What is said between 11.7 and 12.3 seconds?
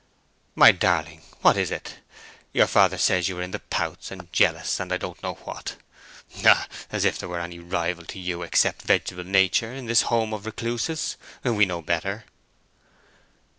better."